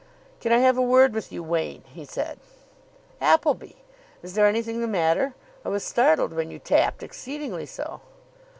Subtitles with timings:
[0.39, 2.39] "Can I have a word with you, Wain?" he said.
[3.21, 3.75] "Appleby!
[4.23, 5.35] Is there anything the matter?
[5.63, 7.03] I was startled when you tapped.
[7.03, 8.01] Exceedingly so."